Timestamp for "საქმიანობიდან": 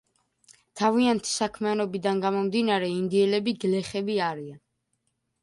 1.31-2.23